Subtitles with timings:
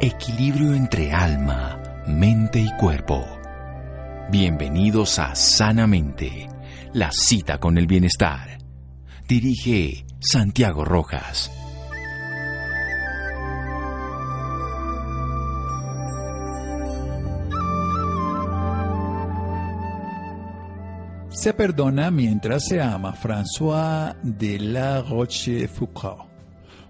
[0.00, 3.24] Equilibrio entre alma, mente y cuerpo.
[4.28, 6.48] Bienvenidos a Sanamente,
[6.92, 8.58] la cita con el bienestar.
[9.28, 11.50] Dirige Santiago Rojas.
[21.30, 23.14] Se perdona mientras se ama.
[23.14, 26.33] François de la Rochefoucauld.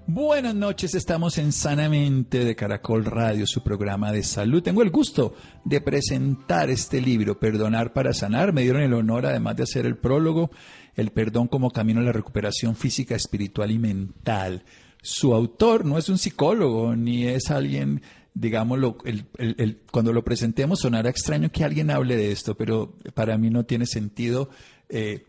[0.06, 4.62] Buenas noches, estamos en Sanamente de Caracol Radio, su programa de salud.
[4.62, 5.34] Tengo el gusto
[5.64, 8.52] de presentar este libro, Perdonar para Sanar.
[8.52, 10.50] Me dieron el honor, además de hacer el prólogo,
[10.94, 14.64] el perdón como camino a la recuperación física, espiritual y mental.
[15.00, 18.02] Su autor no es un psicólogo, ni es alguien
[18.34, 23.48] digámoslo, el, cuando lo presentemos sonará extraño que alguien hable de esto, pero para mí
[23.48, 24.50] no tiene sentido
[24.88, 25.24] eh,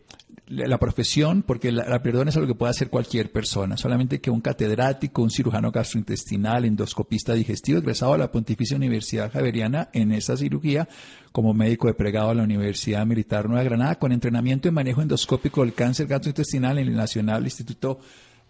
[0.48, 4.40] la profesión, porque la, perdón es algo que puede hacer cualquier persona, solamente que un
[4.40, 10.88] catedrático, un cirujano gastrointestinal, endoscopista digestivo, egresado a la Pontificia Universidad Javeriana en esa cirugía,
[11.32, 15.62] como médico de pregado a la Universidad Militar Nueva Granada, con entrenamiento en manejo endoscópico
[15.62, 17.98] del cáncer gastrointestinal en el Nacional Instituto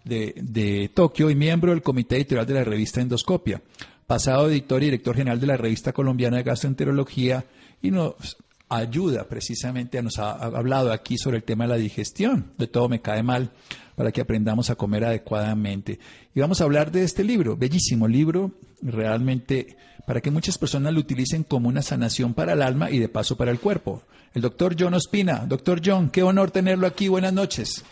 [0.03, 3.61] de, de Tokio y miembro del comité editorial de la revista Endoscopia.
[4.05, 7.43] Pasado editor y director general de la revista colombiana de gastroenterología
[7.81, 8.37] y nos
[8.69, 13.01] ayuda precisamente, nos ha hablado aquí sobre el tema de la digestión, de todo me
[13.01, 13.51] cae mal,
[13.95, 15.99] para que aprendamos a comer adecuadamente.
[16.35, 18.51] Y vamos a hablar de este libro, bellísimo libro,
[18.81, 23.09] realmente para que muchas personas lo utilicen como una sanación para el alma y de
[23.09, 24.03] paso para el cuerpo.
[24.33, 25.45] El doctor John Ospina.
[25.45, 27.09] Doctor John, qué honor tenerlo aquí.
[27.09, 27.83] Buenas noches.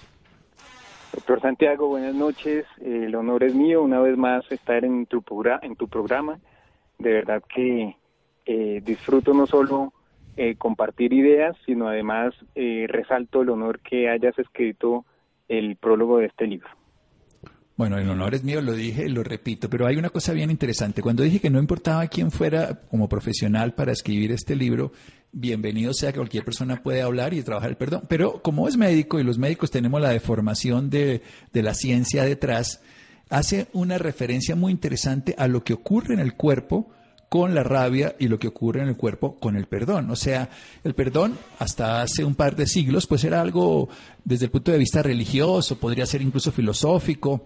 [1.11, 2.65] Doctor Santiago, buenas noches.
[2.81, 5.23] El honor es mío una vez más estar en tu,
[5.61, 6.39] en tu programa.
[6.99, 7.97] De verdad que
[8.45, 9.91] eh, disfruto no solo
[10.37, 15.05] eh, compartir ideas, sino además eh, resalto el honor que hayas escrito
[15.47, 16.67] el prólogo de este libro.
[17.77, 21.01] Bueno, el honor es mío, lo dije, lo repito, pero hay una cosa bien interesante.
[21.01, 24.93] Cuando dije que no importaba quién fuera como profesional para escribir este libro,
[25.33, 28.03] bienvenido sea que cualquier persona puede hablar y trabajar el perdón.
[28.07, 31.21] Pero como es médico y los médicos tenemos la deformación de,
[31.51, 32.81] de la ciencia detrás,
[33.29, 36.91] hace una referencia muy interesante a lo que ocurre en el cuerpo
[37.29, 40.09] con la rabia y lo que ocurre en el cuerpo con el perdón.
[40.11, 40.49] O sea,
[40.83, 43.89] el perdón hasta hace un par de siglos pues era algo
[44.23, 47.43] desde el punto de vista religioso, podría ser incluso filosófico,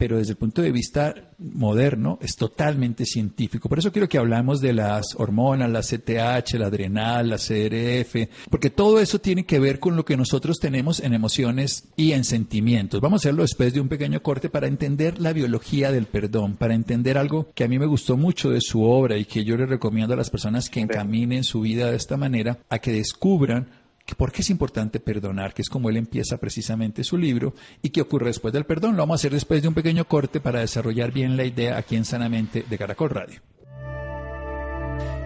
[0.00, 3.68] pero desde el punto de vista moderno es totalmente científico.
[3.68, 8.70] Por eso quiero que hablamos de las hormonas, la CTH, la adrenal, la CRF, porque
[8.70, 13.02] todo eso tiene que ver con lo que nosotros tenemos en emociones y en sentimientos.
[13.02, 16.72] Vamos a hacerlo después de un pequeño corte para entender la biología del perdón, para
[16.72, 19.66] entender algo que a mí me gustó mucho de su obra y que yo le
[19.66, 23.68] recomiendo a las personas que encaminen su vida de esta manera a que descubran
[24.16, 28.00] por qué es importante perdonar, que es como él empieza precisamente su libro, y qué
[28.00, 28.96] ocurre después del perdón.
[28.96, 31.96] Lo vamos a hacer después de un pequeño corte para desarrollar bien la idea aquí
[31.96, 33.40] en Sanamente de Caracol Radio.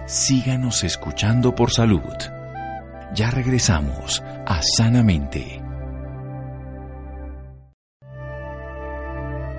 [0.06, 2.03] Síganos escuchando por salud.
[3.15, 5.62] Ya regresamos a Sanamente.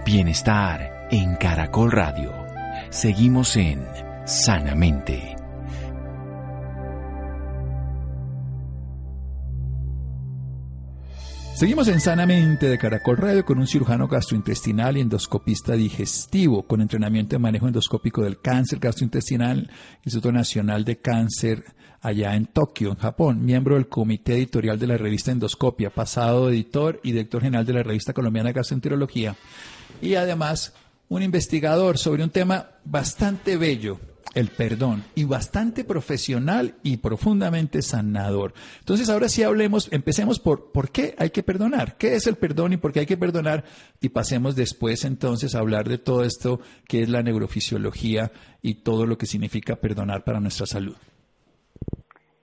[0.05, 2.31] Bienestar en Caracol Radio.
[2.91, 3.83] Seguimos en
[4.25, 5.35] Sanamente.
[11.55, 17.37] Seguimos en Sanamente de Caracol Radio con un cirujano gastrointestinal y endoscopista digestivo con entrenamiento
[17.37, 19.71] en manejo endoscópico del cáncer gastrointestinal,
[20.03, 21.63] Instituto Nacional de Cáncer
[22.01, 26.99] allá en Tokio, en Japón, miembro del comité editorial de la revista Endoscopia, pasado editor
[27.03, 29.37] y director general de la revista colombiana de gastroenterología
[30.01, 30.73] y además
[31.07, 33.97] un investigador sobre un tema bastante bello
[34.33, 38.53] el perdón y bastante profesional y profundamente sanador.
[38.79, 42.73] Entonces ahora sí hablemos, empecemos por por qué hay que perdonar, qué es el perdón
[42.73, 43.63] y por qué hay que perdonar
[44.01, 48.31] y pasemos después entonces a hablar de todo esto que es la neurofisiología
[48.61, 50.95] y todo lo que significa perdonar para nuestra salud.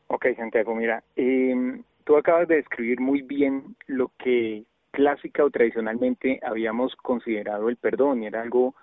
[0.06, 6.38] Ok, Santiago, mira, em, tú acabas de describir muy bien lo que clásica o tradicionalmente
[6.42, 8.74] habíamos considerado el perdón y era algo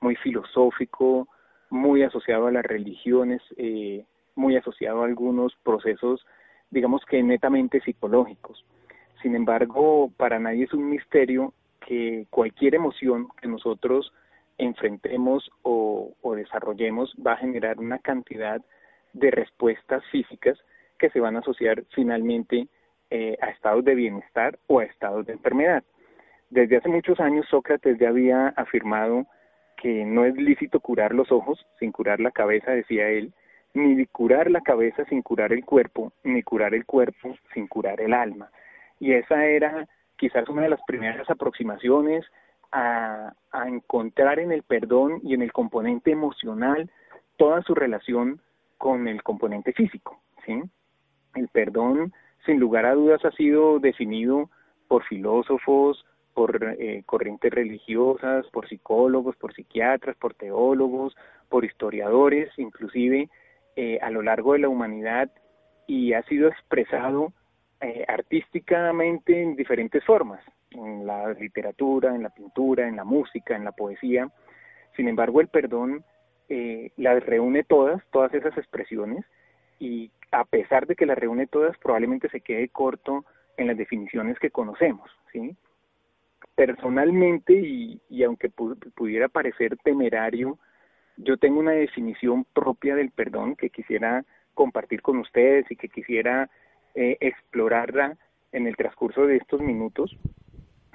[0.00, 1.28] muy filosófico,
[1.70, 4.04] muy asociado a las religiones, eh,
[4.34, 6.24] muy asociado a algunos procesos,
[6.70, 8.64] digamos que netamente psicológicos.
[9.22, 11.52] Sin embargo, para nadie es un misterio
[11.86, 14.12] que cualquier emoción que nosotros
[14.58, 18.60] enfrentemos o, desarrollemos va a generar una cantidad
[19.14, 20.58] de respuestas físicas
[20.98, 22.68] que se van a asociar finalmente
[23.10, 25.82] eh, a estados de bienestar o a estados de enfermedad.
[26.50, 29.26] Desde hace muchos años Sócrates ya había afirmado
[29.86, 33.32] no es lícito curar los ojos sin curar la cabeza, decía él,
[33.74, 38.14] ni curar la cabeza sin curar el cuerpo, ni curar el cuerpo sin curar el
[38.14, 38.50] alma.
[38.98, 39.86] Y esa era
[40.16, 42.24] quizás una de las primeras aproximaciones
[42.72, 46.90] a, a encontrar en el perdón y en el componente emocional
[47.36, 48.40] toda su relación
[48.78, 50.62] con el componente físico, ¿sí?
[51.34, 52.12] El perdón,
[52.44, 54.50] sin lugar a dudas, ha sido definido
[54.88, 56.04] por filósofos,
[56.36, 61.16] por eh, corrientes religiosas, por psicólogos, por psiquiatras, por teólogos,
[61.48, 63.30] por historiadores, inclusive
[63.74, 65.30] eh, a lo largo de la humanidad
[65.86, 67.32] y ha sido expresado
[67.80, 73.64] eh, artísticamente en diferentes formas, en la literatura, en la pintura, en la música, en
[73.64, 74.28] la poesía.
[74.94, 76.04] Sin embargo, el perdón
[76.50, 79.24] eh, las reúne todas, todas esas expresiones,
[79.78, 83.24] y a pesar de que las reúne todas, probablemente se quede corto
[83.56, 85.56] en las definiciones que conocemos, ¿sí?
[86.56, 90.58] Personalmente, y, aunque pudiera parecer temerario,
[91.16, 94.24] yo tengo una definición propia del perdón que quisiera
[94.54, 96.50] compartir con ustedes y que quisiera
[96.94, 98.16] eh, explorarla
[98.52, 100.16] en el transcurso de estos minutos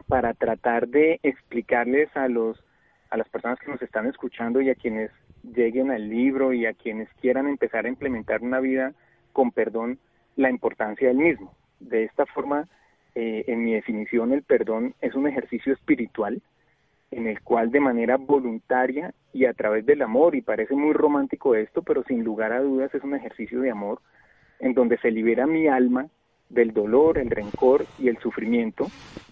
[0.08, 2.62] para tratar de explicarles a los
[3.12, 5.12] a las personas que nos están escuchando y a quienes
[5.44, 8.94] lleguen al libro y a quienes quieran empezar a implementar una vida
[9.34, 10.00] con perdón
[10.38, 11.54] la importancia del mismo.
[11.80, 12.70] De esta forma,
[13.16, 16.42] eh, en mi definición, el perdón es un ejercicio espiritual
[17.12, 21.56] en el cual de manera voluntaria y a través del amor, y parece muy romántico
[21.56, 24.02] esto, pero sin lugar a dudas es un ejercicio de amor,
[24.60, 26.08] en donde se libera mi alma
[26.50, 28.88] del dolor, el rencor y el sufrimiento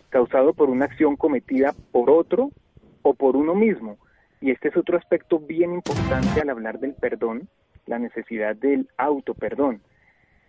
[0.10, 2.52] causado por una acción cometida por otro
[3.02, 3.98] o por uno mismo.
[4.42, 7.48] Y este es otro aspecto bien importante al hablar del perdón,
[7.86, 9.82] la necesidad del auto perdón,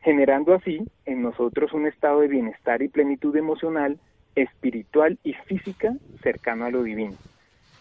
[0.01, 3.99] generando así en nosotros un estado de bienestar y plenitud emocional,
[4.35, 7.15] espiritual y física cercano a lo divino.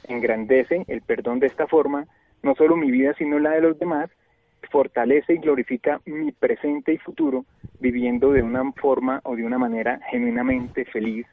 [0.08, 2.08] Engrandece el perdón de esta forma
[2.42, 4.10] no solo mi vida, sino la de los demás,
[4.72, 7.46] fortalece y glorifica mi presente y futuro,
[7.80, 11.26] viviendo de una forma o de una manera genuinamente feliz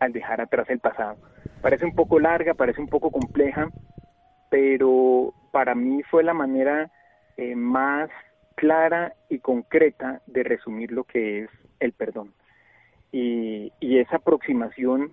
[0.00, 1.16] al dejar atrás el pasado.
[1.60, 3.68] Parece un poco larga, parece un poco compleja,
[4.50, 6.90] pero para mí fue la manera
[7.36, 8.10] eh, más
[8.58, 12.34] clara y concreta de resumir lo que es el perdón.
[13.12, 15.12] Y, esa aproximación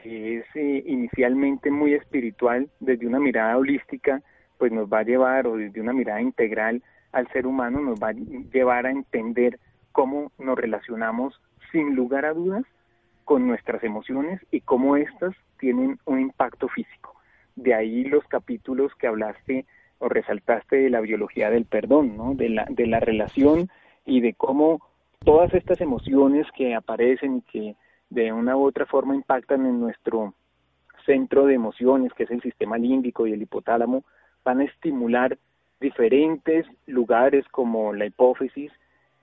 [0.00, 4.22] que es eh, inicialmente muy espiritual, desde una mirada holística,
[4.58, 8.10] pues nos va a llevar, o desde una mirada integral al ser humano, nos va
[8.10, 9.58] a llevar a entender
[9.90, 11.40] cómo nos relacionamos
[11.72, 12.64] sin lugar a dudas
[13.24, 17.16] con nuestras emociones y cómo éstas tienen un impacto físico.
[17.56, 19.66] De ahí los capítulos que hablaste
[20.04, 22.34] o resaltaste de la biología del perdón, ¿no?
[22.34, 23.70] de, la, de la relación
[24.04, 24.80] y de cómo
[25.24, 27.76] todas estas emociones que aparecen y que
[28.10, 30.34] de una u otra forma impactan en nuestro
[31.06, 34.04] centro de emociones, que es el sistema límbico y el hipotálamo,
[34.44, 35.38] van a estimular
[35.80, 38.70] diferentes lugares como la hipófisis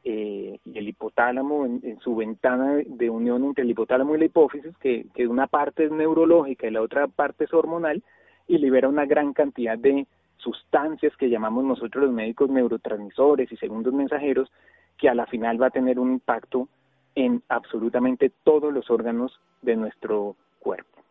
[0.04, 4.76] eh, y el hipotálamo en, su ventana de unión entre el hipotálamo y la hipófisis,
[4.78, 8.04] que, que una parte es neurológica y la otra parte es hormonal,
[8.48, 10.08] y libera una gran cantidad de
[10.44, 14.52] sustancias que llamamos nosotros los médicos neurotransmisores y segundos mensajeros,
[14.98, 16.68] que a la final va a tener un impacto
[17.16, 21.02] en absolutamente todos los órganos de nuestro cuerpo.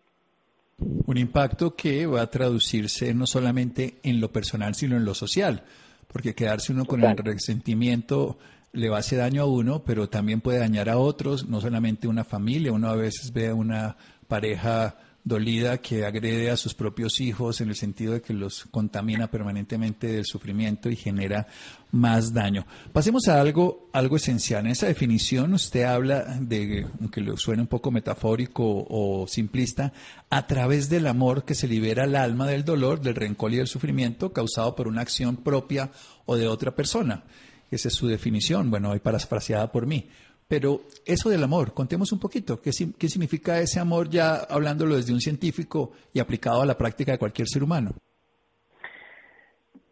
[0.78, 5.62] Un impacto que va a traducirse no solamente en lo personal, sino en lo social,
[6.10, 8.38] porque quedarse uno con el resentimiento
[8.72, 12.08] le va a hacer daño a uno, pero también puede dañar a otros, no solamente
[12.08, 13.96] una familia, uno a veces ve a una
[14.28, 19.30] pareja dolida que agrede a sus propios hijos en el sentido de que los contamina
[19.30, 21.46] permanentemente del sufrimiento y genera
[21.92, 22.66] más daño.
[22.92, 24.64] Pasemos a algo, algo esencial.
[24.64, 29.92] En esa definición usted habla de, aunque lo suene un poco metafórico o simplista,
[30.30, 33.66] a través del amor que se libera el alma del dolor, del rencor y del
[33.66, 35.90] sufrimiento causado por una acción propia
[36.24, 37.24] o de otra persona.
[37.70, 40.08] Esa es su definición, bueno, hoy parafraseada por mí.
[40.50, 45.12] Pero eso del amor, contemos un poquito, ¿qué, ¿qué, significa ese amor ya hablándolo desde
[45.12, 47.92] un científico y aplicado a la práctica de cualquier ser humano?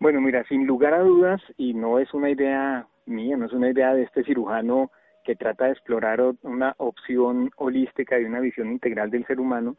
[0.00, 3.70] Bueno, mira, sin lugar a dudas, y no es una idea mía, no es una
[3.70, 4.90] idea de este cirujano
[5.24, 9.76] que trata de explorar una opción holística y una visión integral del ser humano,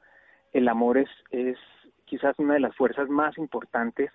[0.54, 1.58] el amor es, es
[2.06, 4.12] quizás una de las fuerzas más importantes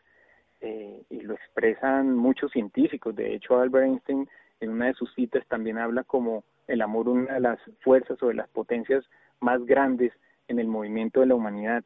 [0.63, 3.15] eh, y lo expresan muchos científicos.
[3.15, 4.27] De hecho, Albert Einstein
[4.61, 8.29] en una de sus citas también habla como el amor una de las fuerzas o
[8.29, 9.05] de las potencias
[9.41, 10.13] más grandes
[10.49, 11.85] en el movimiento de la humanidad.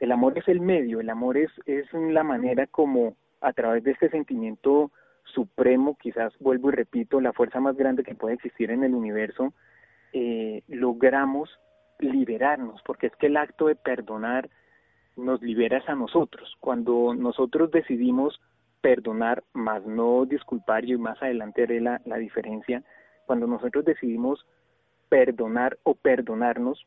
[0.00, 3.92] El amor es el medio, el amor es, es la manera como a través de
[3.92, 4.90] este sentimiento
[5.24, 9.52] supremo, quizás vuelvo y repito, la fuerza más grande que puede existir en el universo,
[10.12, 11.50] eh, logramos
[11.98, 14.48] liberarnos, porque es que el acto de perdonar
[15.16, 16.56] nos liberas a nosotros.
[16.60, 18.40] Cuando nosotros decidimos
[18.80, 22.82] perdonar, más no disculpar, y más adelante haré la, la diferencia,
[23.26, 24.46] cuando nosotros decidimos
[25.08, 26.84] perdonar o perdonarnos,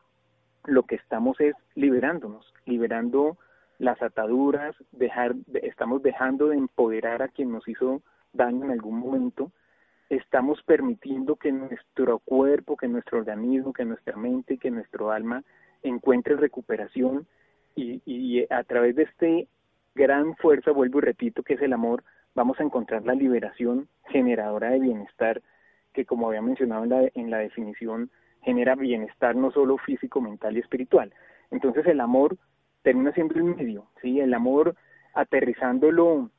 [0.65, 3.37] lo que estamos es liberándonos, liberando
[3.77, 8.01] las ataduras, dejar, estamos dejando de empoderar a quien nos hizo
[8.33, 9.51] daño en algún momento,
[10.09, 15.43] estamos permitiendo que nuestro cuerpo, que nuestro organismo, que nuestra mente, que nuestro alma
[15.81, 17.25] encuentre recuperación
[17.75, 19.47] y, y a través de este
[19.95, 22.03] gran fuerza, vuelvo y repito, que es el amor,
[22.35, 25.41] vamos a encontrar la liberación generadora de bienestar,
[25.93, 28.09] que como había mencionado en la, en la definición,
[28.41, 31.13] genera bienestar no solo físico, mental y espiritual.
[31.51, 32.37] Entonces el amor
[32.81, 34.19] termina siendo el medio, ¿sí?
[34.19, 34.75] El amor
[35.13, 36.29] aterrizándolo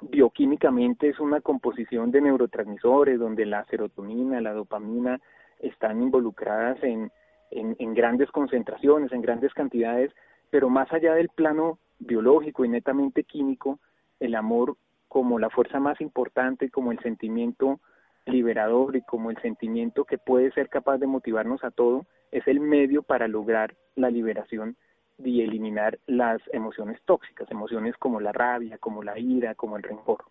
[0.00, 5.20] bioquímicamente es una composición de neurotransmisores donde la serotonina, la dopamina
[5.60, 7.10] están involucradas en,
[7.50, 10.12] en, en grandes concentraciones, en grandes cantidades,
[10.50, 13.78] pero más allá del plano biológico y netamente químico,
[14.20, 14.76] el amor
[15.08, 17.80] como la fuerza más importante, como el sentimiento
[18.26, 22.60] liberador y como el sentimiento que puede ser capaz de motivarnos a todo, es el
[22.60, 24.76] medio para lograr la liberación
[25.24, 30.24] y eliminar las emociones tóxicas, emociones como la rabia, como la ira, como el rencor.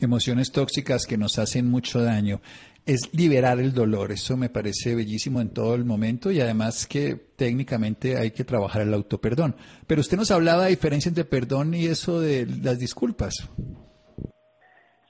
[0.00, 2.40] Emociones tóxicas que nos hacen mucho daño.
[2.86, 7.14] Es liberar el dolor, eso me parece bellísimo en todo el momento y además que
[7.36, 9.54] técnicamente hay que trabajar el autoperdón.
[9.86, 13.48] Pero usted nos hablaba de diferencia entre perdón y eso de las disculpas.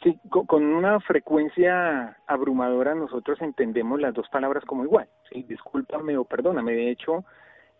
[0.02, 5.42] Sí, con una frecuencia abrumadora nosotros entendemos las dos palabras como igual, ¿sí?
[5.42, 6.72] discúlpame o perdóname.
[6.72, 7.24] De hecho,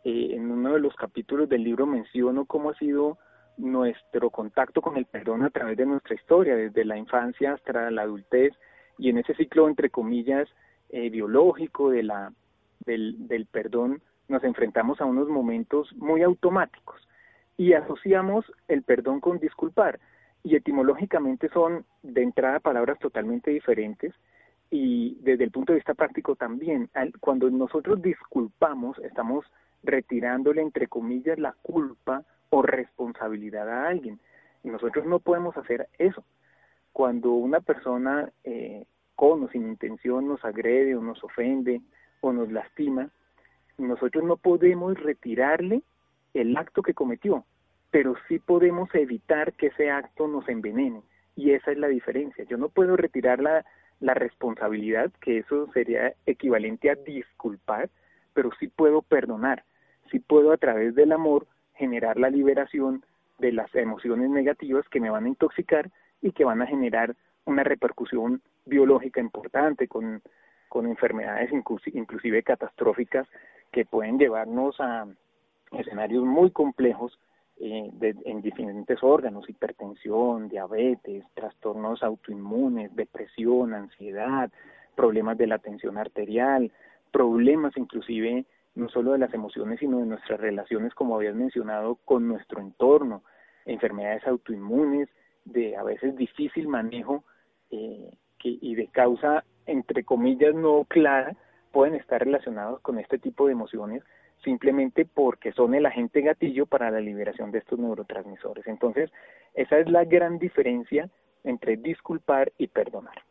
[0.04, 3.16] eh, en uno de los capítulos del libro menciono cómo ha sido
[3.56, 8.02] nuestro contacto con el perdón a través de nuestra historia, desde la infancia hasta la
[8.02, 8.52] adultez,
[8.98, 10.46] y en ese ciclo, entre comillas,
[10.90, 12.32] eh, biológico de la,
[12.80, 17.00] del, del perdón, nos enfrentamos a unos momentos muy automáticos
[17.56, 20.00] y asociamos el perdón con disculpar,
[20.42, 24.14] y etimológicamente son de entrada palabras totalmente diferentes,
[24.70, 29.44] y desde el punto de vista práctico también, cuando nosotros disculpamos, estamos
[29.82, 34.20] retirándole, entre comillas, la culpa o responsabilidad a alguien.
[34.62, 36.24] Y nosotros no podemos hacer eso.
[36.92, 38.84] Cuando una persona eh,
[39.16, 41.80] con o sin intención nos agrede o nos ofende
[42.20, 43.10] o nos lastima,
[43.78, 45.82] nosotros no podemos retirarle
[46.34, 47.44] el acto que cometió,
[47.90, 51.02] pero sí podemos evitar que ese acto nos envenene.
[51.36, 52.44] Y esa es la diferencia.
[52.44, 53.64] Yo no puedo retirar la,
[54.00, 57.90] la responsabilidad, que eso sería equivalente a disculpar,
[58.34, 59.64] pero sí puedo perdonar
[60.10, 63.04] si puedo a través del amor generar la liberación
[63.38, 67.64] de las emociones negativas que me van a intoxicar y que van a generar una
[67.64, 70.22] repercusión biológica importante con,
[70.68, 73.26] con enfermedades inclusive catastróficas
[73.72, 75.06] que pueden llevarnos a
[75.72, 77.18] escenarios muy complejos
[77.62, 77.90] eh,
[78.24, 84.50] en diferentes órganos, hipertensión, diabetes, trastornos autoinmunes, depresión, ansiedad,
[84.96, 86.72] problemas de la tensión arterial,
[87.12, 92.26] problemas inclusive no solo de las emociones, sino de nuestras relaciones, como habías mencionado, con
[92.28, 93.24] nuestro entorno,
[93.66, 95.10] enfermedades autoinmunes,
[95.44, 97.24] de a veces difícil manejo
[97.70, 101.36] eh, que, y de causa, entre comillas, no clara,
[101.72, 104.02] pueden estar relacionados con este tipo de emociones
[104.44, 108.66] simplemente porque son el agente gatillo para la liberación de estos neurotransmisores.
[108.66, 109.10] Entonces,
[109.54, 111.08] esa es la gran diferencia
[111.44, 113.22] entre disculpar y perdonar.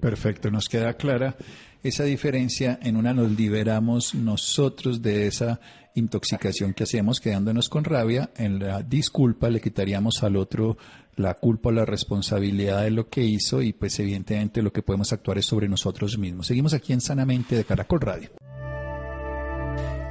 [0.00, 1.34] Perfecto, nos queda clara
[1.82, 2.78] esa diferencia.
[2.82, 5.60] En una nos liberamos nosotros de esa
[5.94, 8.30] intoxicación que hacemos quedándonos con rabia.
[8.36, 10.76] En la disculpa le quitaríamos al otro
[11.16, 15.12] la culpa o la responsabilidad de lo que hizo y pues evidentemente lo que podemos
[15.12, 16.46] actuar es sobre nosotros mismos.
[16.46, 18.30] Seguimos aquí en Sanamente de Caracol Radio.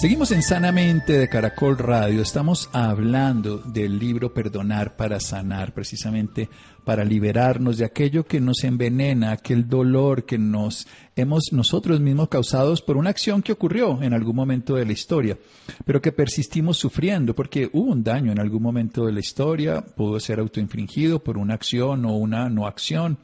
[0.00, 2.22] Seguimos en Sanamente de Caracol Radio.
[2.22, 6.48] Estamos hablando del libro Perdonar para sanar, precisamente
[6.86, 12.80] para liberarnos de aquello que nos envenena, aquel dolor que nos hemos nosotros mismos causados
[12.80, 15.36] por una acción que ocurrió en algún momento de la historia,
[15.84, 20.18] pero que persistimos sufriendo porque hubo un daño en algún momento de la historia, pudo
[20.18, 23.18] ser autoinfringido por una acción o una no acción,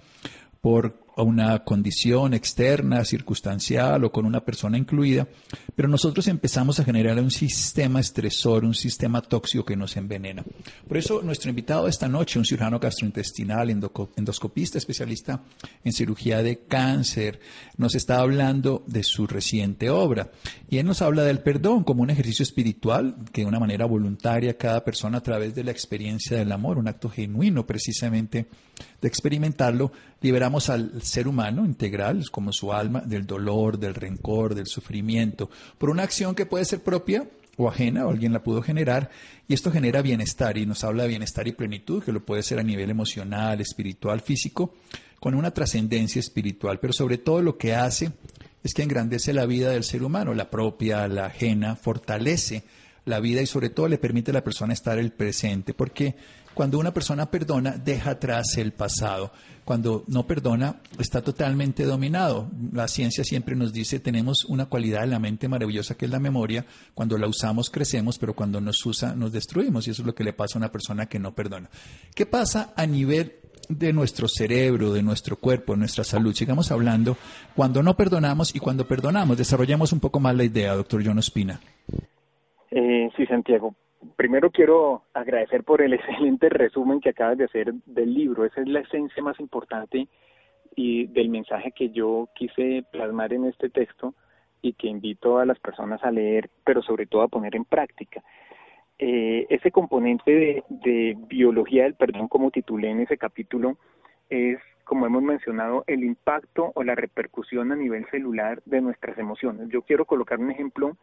[0.60, 5.26] por una condición externa, circunstancial o con una persona incluida,
[5.74, 10.44] pero nosotros empezamos a generar un sistema estresor, un sistema tóxico que nos envenena.
[10.86, 15.42] Por eso nuestro invitado esta noche, un cirujano gastrointestinal, endoscopista, especialista
[15.84, 17.40] en cirugía de cáncer,
[17.76, 20.30] nos está hablando de su reciente obra.
[20.68, 24.58] Y él nos habla del perdón como un ejercicio espiritual que de una manera voluntaria
[24.58, 28.46] cada persona a través de la experiencia del amor, un acto genuino precisamente
[29.00, 34.66] de experimentarlo, liberamos al ser humano integral, como su alma, del dolor, del rencor, del
[34.66, 39.10] sufrimiento, por una acción que puede ser propia o ajena, o alguien la pudo generar,
[39.48, 42.58] y esto genera bienestar, y nos habla de bienestar y plenitud, que lo puede ser
[42.58, 44.74] a nivel emocional, espiritual, físico,
[45.18, 48.12] con una trascendencia espiritual, pero sobre todo lo que hace
[48.62, 52.64] es que engrandece la vida del ser humano, la propia, la ajena, fortalece
[53.04, 56.14] la vida y sobre todo le permite a la persona estar el presente, porque
[56.52, 59.30] cuando una persona perdona, deja atrás el pasado.
[59.66, 62.48] Cuando no perdona, está totalmente dominado.
[62.72, 66.20] La ciencia siempre nos dice, tenemos una cualidad en la mente maravillosa que es la
[66.20, 66.64] memoria.
[66.94, 69.88] Cuando la usamos, crecemos, pero cuando nos usa, nos destruimos.
[69.88, 71.68] Y eso es lo que le pasa a una persona que no perdona.
[72.14, 76.32] ¿Qué pasa a nivel de nuestro cerebro, de nuestro cuerpo, de nuestra salud.
[76.32, 77.16] Sigamos hablando
[77.56, 79.36] cuando no perdonamos y cuando perdonamos.
[79.36, 81.58] Desarrollamos un poco más la idea, doctor John Ospina.
[82.70, 83.74] Eh, sí, Santiago
[84.16, 88.44] primero quiero agradecer por el excelente resumen que acabas de hacer del libro.
[88.44, 90.08] Esa es la esencia más importante
[90.74, 94.14] y del mensaje que yo quise plasmar en este texto
[94.62, 98.22] y que invito a las personas a leer, pero sobre todo a poner en práctica.
[98.98, 103.76] Eh, ese componente de, de biología del perdón, como titulé en ese capítulo,
[104.30, 109.68] es, como hemos mencionado, el impacto o la repercusión a nivel celular de nuestras emociones.
[109.68, 110.96] Yo quiero colocar un ejemplo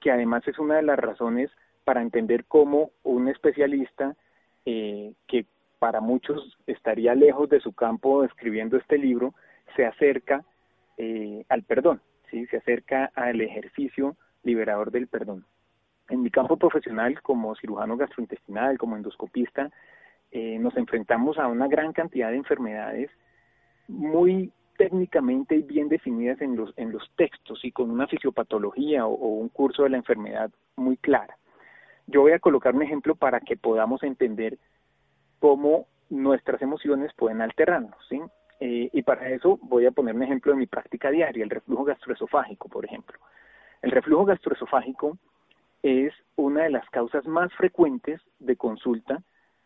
[0.00, 1.50] que además es una de las razones
[1.84, 4.16] para entender cómo un especialista
[4.64, 5.46] eh, que
[5.78, 9.34] para muchos estaría lejos de su campo escribiendo este libro,
[9.76, 10.44] se acerca
[10.96, 12.00] eh, al perdón,
[12.30, 12.46] ¿sí?
[12.46, 15.44] se acerca al ejercicio liberador del perdón.
[16.08, 19.70] En mi campo profesional, como cirujano gastrointestinal, como endoscopista,
[20.30, 23.10] eh, nos enfrentamos a una gran cantidad de enfermedades
[23.88, 29.48] muy técnicamente bien definidas en los, en los textos y con una fisiopatología o un
[29.48, 31.36] curso de la enfermedad muy clara.
[32.06, 34.58] Yo voy a colocar un ejemplo para que podamos entender
[35.38, 38.20] cómo nuestras emociones pueden alterarnos, ¿sí?
[38.60, 41.84] Eh, y para eso voy a poner un ejemplo de mi práctica diaria, el reflujo
[41.84, 43.18] gastroesofágico, por ejemplo.
[43.82, 45.18] El reflujo gastroesofágico
[45.82, 49.22] es una de las causas más frecuentes de consulta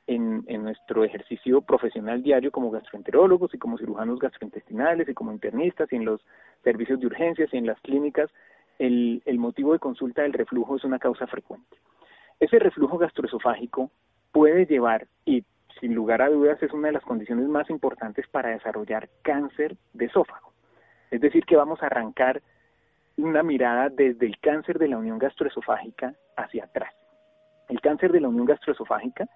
[0.08, 5.92] en, en, nuestro ejercicio profesional diario como gastroenterólogos y como cirujanos gastrointestinales y como internistas
[5.92, 6.20] y en los
[6.64, 8.30] servicios de urgencias y en las clínicas,
[8.78, 11.76] el, el motivo de consulta del reflujo es una causa frecuente.
[12.40, 13.90] Ese reflujo gastroesofágico
[14.32, 15.44] puede llevar, y
[15.80, 20.06] sin lugar a dudas es una de las condiciones más importantes para desarrollar cáncer de
[20.06, 20.52] esófago.
[21.10, 22.42] Es decir, que vamos a arrancar
[23.16, 26.94] una mirada desde el cáncer de la unión gastroesofágica hacia atrás.
[27.68, 29.28] El cáncer de la unión gastroesofágica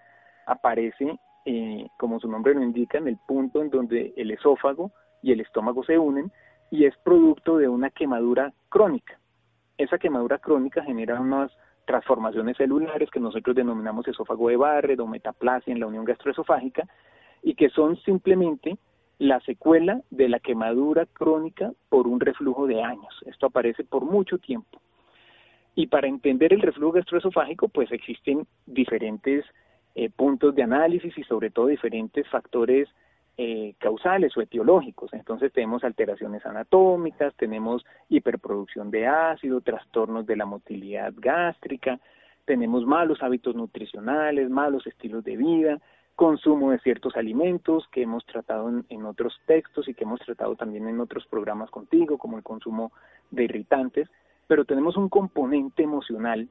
[0.46, 5.32] aparece, eh, como su nombre lo indica, en el punto en donde el esófago y
[5.32, 6.30] el estómago se unen
[6.70, 9.18] y es producto de una quemadura crónica.
[9.76, 11.50] Esa quemadura crónica genera unas
[11.84, 16.86] transformaciones celulares que nosotros denominamos esófago de Barrett o metaplasia en la unión gastroesofágica
[17.42, 18.78] y que son simplemente
[19.18, 23.14] la secuela de la quemadura crónica por un reflujo de años.
[23.26, 24.80] Esto aparece por mucho tiempo.
[25.74, 29.44] Y para entender el reflujo gastroesofágico, pues existen diferentes
[29.94, 32.88] eh, puntos de análisis y sobre todo diferentes factores
[33.38, 35.12] eh, causales o etiológicos.
[35.14, 41.98] Entonces tenemos alteraciones anatómicas, tenemos hiperproducción de ácido, trastornos de la motilidad gástrica,
[42.44, 45.80] tenemos malos hábitos nutricionales, malos estilos de vida,
[46.14, 50.54] consumo de ciertos alimentos que hemos tratado en, en, otros textos y que hemos tratado
[50.56, 52.92] también en otros programas contigo, como el consumo
[53.30, 54.08] de irritantes,
[54.46, 56.48] pero tenemos un componente emocional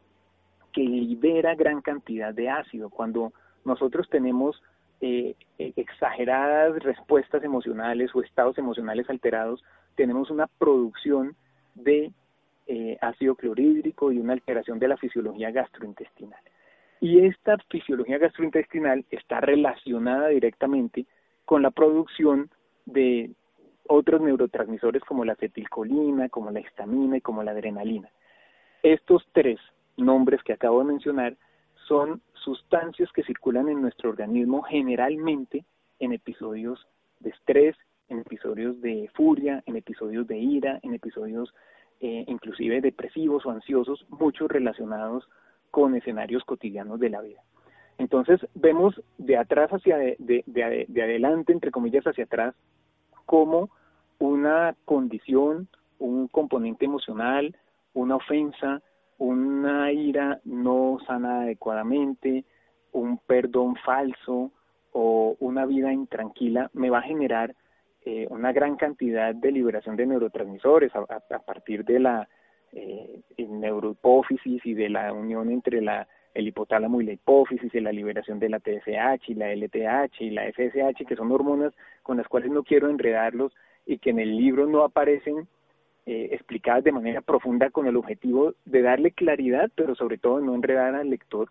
[0.74, 2.90] que libera gran cantidad de ácido.
[2.90, 3.34] Cuando
[3.66, 4.62] nosotros tenemos
[5.02, 9.64] eh, eh, exageradas respuestas emocionales o estados emocionales alterados,
[9.96, 11.36] tenemos una producción
[11.74, 12.12] de
[12.68, 16.40] eh, ácido clorhídrico y una alteración de la fisiología gastrointestinal.
[17.00, 21.08] Y esta fisiología gastrointestinal está relacionada directamente
[21.46, 22.52] con la producción
[22.86, 23.32] de
[23.88, 28.10] otros neurotransmisores como la acetilcolina, como la histamina y como la adrenalina.
[28.84, 29.60] Estos tres
[29.98, 31.36] nombres que acabo de mencionar
[31.88, 35.66] son sustancias que circulan en nuestro organismo generalmente
[36.00, 36.88] en episodios
[37.20, 37.76] de estrés,
[38.10, 41.54] en episodios de furia, en episodios de ira, en episodios
[42.00, 45.30] eh, inclusive depresivos o ansiosos, muchos relacionados
[45.70, 47.42] con escenarios cotidianos de la vida.
[48.00, 52.56] Entonces vemos de atrás hacia de, de, de, adelante, entre comillas, hacia atrás,
[53.28, 53.70] cómo
[54.18, 55.68] una condición,
[56.00, 57.56] un componente emocional,
[57.94, 58.82] una ofensa,
[59.22, 62.44] una ira no sana adecuadamente,
[62.92, 64.52] un perdón falso
[64.94, 67.54] o una vida intranquila me va a generar
[68.04, 72.28] eh, una gran cantidad de liberación de neurotransmisores a, partir de la
[72.72, 77.92] eh, neurohipófisis y de la unión entre la el hipotálamo y la hipófisis, y la
[77.92, 82.28] liberación de la TSH y la LTH y la FSH, que son hormonas con las
[82.28, 83.54] cuales no quiero enredarlos
[83.86, 85.48] y que en el libro no aparecen
[86.06, 90.56] eh, explicadas de manera profunda con el objetivo de darle claridad, pero sobre todo no
[90.56, 91.50] enredar al lector.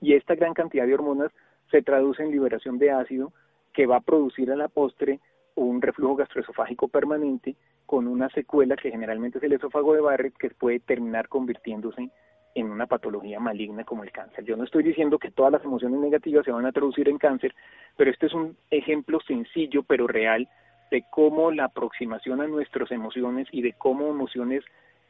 [0.00, 1.32] Y esta gran cantidad de hormonas
[1.70, 3.32] se traduce en liberación de ácido
[3.72, 5.20] que va a producir a la postre
[5.56, 7.56] un reflujo gastroesofágico permanente
[7.86, 12.10] con una secuela que generalmente es el esófago de Barrett que puede terminar convirtiéndose
[12.54, 14.44] en una patología maligna como el cáncer.
[14.44, 17.54] Yo no estoy diciendo que todas las emociones negativas se van a traducir en cáncer,
[17.96, 20.48] pero este es un ejemplo sencillo pero real
[20.90, 24.64] de cómo la aproximación a nuestras emociones y de cómo emociones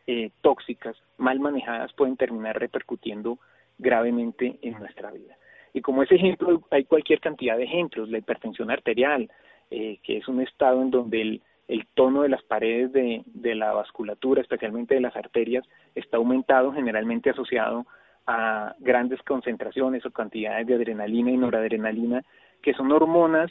[0.06, 3.38] eh, tóxicas mal manejadas pueden terminar repercutiendo
[3.78, 5.36] gravemente en nuestra vida.
[5.72, 9.30] Y como ese ejemplo hay cualquier cantidad de ejemplos, la hipertensión arterial,
[9.70, 13.54] eh, que es un estado en donde el, el tono de las paredes de, de,
[13.54, 17.86] la vasculatura, especialmente de las arterias, está aumentado, generalmente asociado
[18.26, 22.22] a grandes concentraciones o cantidades de adrenalina y noradrenalina,
[22.62, 23.50] que son hormonas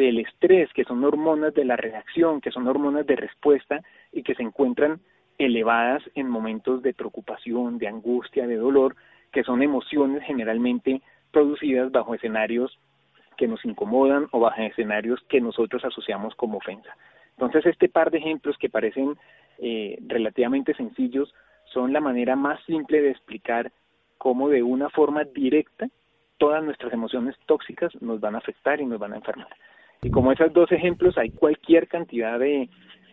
[0.00, 3.82] del estrés, que son hormonas de la reacción, que son hormonas de respuesta
[4.12, 5.00] y que se encuentran
[5.38, 8.96] elevadas en momentos de preocupación, de angustia, de dolor,
[9.30, 12.78] que son emociones generalmente producidas bajo escenarios
[13.36, 16.96] que nos incomodan o bajo escenarios que nosotros asociamos como ofensa.
[17.32, 19.16] Entonces, este par de ejemplos que parecen
[19.58, 21.34] eh, relativamente sencillos
[21.72, 23.70] son la manera más simple de explicar
[24.18, 25.88] cómo de una forma directa
[26.38, 29.48] todas nuestras emociones tóxicas nos van a afectar y nos van a enfermar.
[30.02, 32.68] Y como esos dos ejemplos, hay cualquier cantidad de,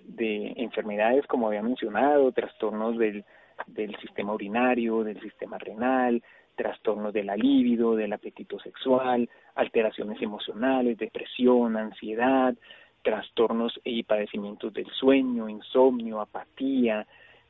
[0.05, 3.25] de enfermedades, como había mencionado, trastornos del,
[3.67, 6.23] del sistema urinario, del sistema renal,
[6.55, 12.55] trastornos de la libido, del apetito sexual, alteraciones emocionales, depresión, ansiedad,
[13.03, 17.05] trastornos y padecimientos del sueño, insomnio, apatía,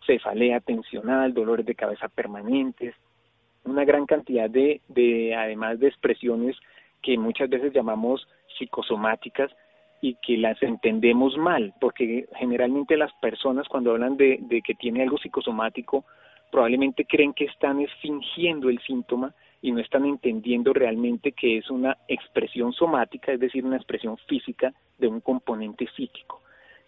[0.06, 2.96] cefalea tensional, dolores de cabeza permanentes,
[3.64, 6.56] una gran cantidad de, de además de expresiones
[7.02, 9.52] que muchas veces llamamos psicosomáticas
[10.02, 15.18] y que las entendemos mal, porque generalmente las personas cuando hablan de, que tiene algo
[15.18, 16.06] psicosomático
[16.52, 21.98] probablemente creen que están fingiendo el síntoma y no están entendiendo realmente que es una
[22.08, 26.42] expresión somática, es decir, una expresión física de un componente psíquico,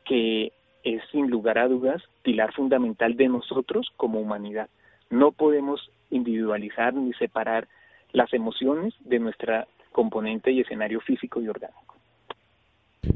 [0.05, 0.53] que
[0.83, 4.69] es sin lugar a dudas pilar fundamental de nosotros como humanidad.
[5.09, 7.67] No podemos individualizar ni separar
[8.11, 9.67] las emociones de nuestra
[9.99, 11.97] componente y escenario físico y orgánico.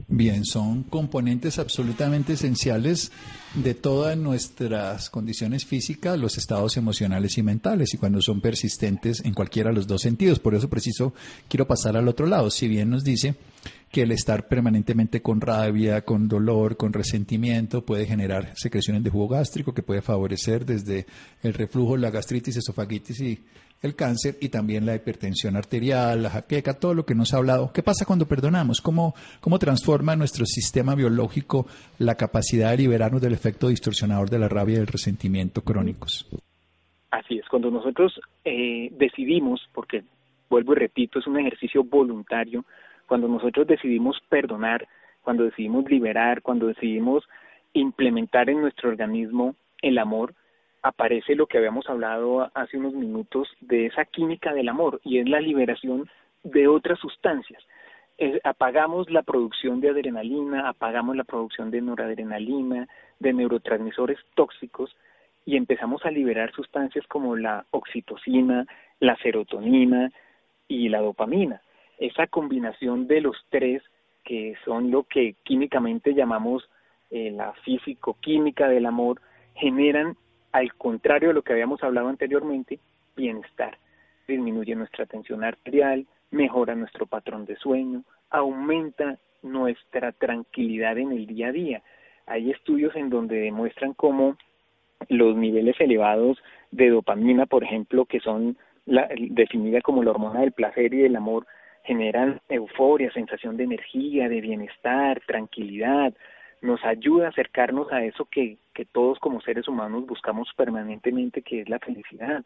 [0.10, 3.14] Bien, son componentes absolutamente esenciales
[3.56, 9.34] de todas nuestras condiciones físicas, los estados emocionales y mentales, y cuando son persistentes en
[9.34, 10.40] cualquiera de los dos sentidos.
[10.40, 11.14] Por eso preciso
[11.48, 12.50] quiero pasar al otro lado.
[12.50, 13.36] Si bien nos dice
[13.90, 19.30] que el estar permanentemente con rabia, con dolor, con resentimiento puede generar secreciones de jugo
[19.30, 21.06] gástrico que puede favorecer desde
[21.44, 23.40] el reflujo, la gastritis, esofagitis y
[23.84, 27.72] el cáncer y también la hipertensión arterial, la jaqueca, todo lo que nos ha hablado.
[27.74, 28.82] ¿Qué pasa cuando perdonamos?
[28.82, 31.68] ¿Cómo, cómo transforma nuestro sistema biológico
[32.00, 36.26] la capacidad de liberarnos del efecto distorsionador de la rabia y del resentimiento crónicos?
[37.12, 40.04] Así es, cuando nosotros eh, decidimos, porque
[40.50, 42.66] vuelvo y repito, es un ejercicio voluntario,
[43.06, 44.88] cuando nosotros decidimos perdonar,
[45.22, 47.24] cuando decidimos liberar, cuando decidimos
[47.74, 50.34] implementar en nuestro organismo el amor,
[50.84, 55.28] aparece lo que habíamos hablado hace unos minutos de esa química del amor y es
[55.28, 56.10] la liberación
[56.44, 57.64] de otras sustancias.
[58.44, 62.88] apagamos la producción de adrenalina, apagamos la producción de noradrenalina,
[63.20, 64.96] de neurotransmisores tóxicos
[65.46, 68.66] y empezamos a liberar sustancias como la oxitocina,
[69.00, 70.12] la serotonina
[70.68, 71.62] y la dopamina.
[71.98, 73.82] Esa combinación de los tres,
[74.24, 76.70] que son lo que químicamente llamamos
[77.10, 79.22] eh, la físico-química del amor,
[79.56, 80.16] generan
[80.54, 82.80] al contrario de lo que habíamos hablado anteriormente,
[83.18, 83.78] bienestar.
[84.28, 91.48] Disminuye nuestra tensión arterial, mejora nuestro patrón de sueño, aumenta nuestra tranquilidad en el día
[91.48, 91.82] a día.
[92.28, 94.38] Hay estudios en donde demuestran cómo
[95.10, 100.54] los niveles elevados de dopamina, por ejemplo, que son la, definida como la hormona del
[100.54, 101.46] placer y del amor,
[101.84, 106.14] generan euforia, sensación de energía, de bienestar, tranquilidad,
[106.64, 111.62] nos ayuda a acercarnos a eso que, que todos como seres humanos buscamos permanentemente, que
[111.62, 112.44] es la felicidad,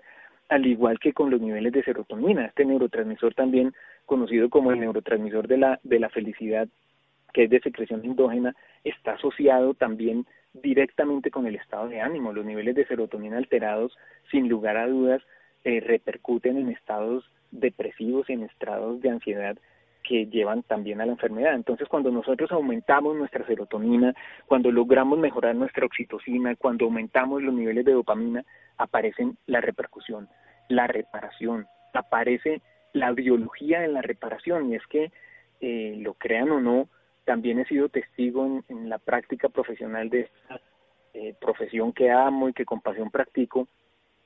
[0.50, 3.74] al igual que con los niveles de serotonina, este neurotransmisor también
[4.08, 6.68] conocido como el neurotransmisor de la, de la felicidad,
[7.32, 12.34] que es de secreción endógena, está asociado también directamente con el estado de ánimo.
[12.34, 13.96] Los niveles de serotonina alterados,
[14.32, 15.22] sin lugar a dudas,
[15.64, 19.58] eh, repercuten en estados depresivos y en estados de ansiedad
[20.08, 21.54] que llevan también a la enfermedad.
[21.54, 24.14] Entonces, cuando nosotros aumentamos nuestra serotonina,
[24.46, 28.46] cuando logramos mejorar nuestra oxitocina, cuando aumentamos los niveles de dopamina,
[28.78, 30.30] aparecen la repercusión,
[30.70, 32.62] la reparación, aparece
[32.94, 34.72] la biología en la reparación.
[34.72, 35.12] Y es que,
[35.60, 36.88] eh, lo crean o no,
[37.26, 40.62] también he sido testigo en, la práctica profesional de esta
[41.14, 43.68] eh, profesión que amo y que con pasión practico,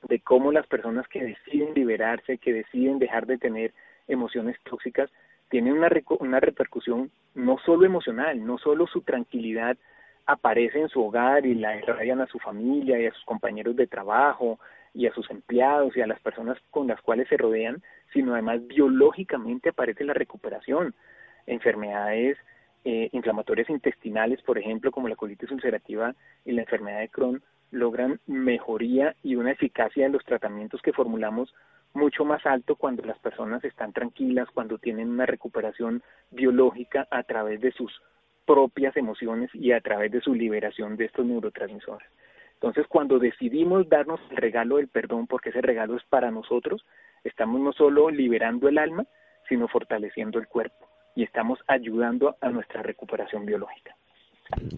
[0.08, 3.74] de cómo las personas que deciden liberarse, que deciden dejar de tener
[4.08, 5.10] emociones tóxicas,
[5.52, 9.78] tienen una, una repercusión no solo emocional, no solo su tranquilidad
[10.26, 13.86] aparece en su hogar y la irradian a su familia y a sus compañeros de
[13.86, 14.60] trabajo
[14.94, 17.84] y a sus empleados y a las personas con las cuales se rodean,
[18.14, 20.96] sino además biológicamente aparece la recuperación.
[21.46, 22.38] Enfermedades
[22.86, 28.20] eh, inflamatorias intestinales, por ejemplo, como la colitis ulcerativa y la enfermedad de Crohn, logran
[28.26, 31.54] mejoría y una eficacia de los tratamientos que formulamos
[31.94, 36.02] mucho más alto cuando las personas están tranquilas, cuando tienen una recuperación
[36.32, 37.92] biológica a través de sus
[38.46, 42.08] propias emociones y a través de su liberación de estos neurotransmisores.
[42.54, 46.86] Entonces, cuando decidimos darnos el regalo del perdón, porque ese regalo es para nosotros,
[47.24, 49.06] estamos no solo liberando el alma,
[49.50, 53.96] sino fortaleciendo el cuerpo y estamos ayudando a nuestra recuperación biológica.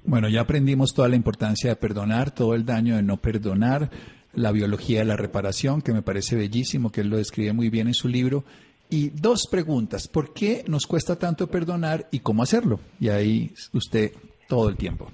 [0.03, 3.89] Bueno, ya aprendimos toda la importancia de perdonar, todo el daño de no perdonar,
[4.33, 7.87] la biología de la reparación, que me parece bellísimo, que él lo describe muy bien
[7.87, 8.43] en su libro.
[8.89, 12.79] Y dos preguntas, ¿por qué nos cuesta tanto perdonar y cómo hacerlo?
[12.99, 14.11] Y ahí usted
[14.47, 15.07] todo el tiempo.